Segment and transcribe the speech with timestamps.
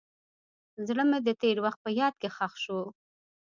[0.87, 2.79] زړه مې د تېر وخت په یاد کې ښخ شو.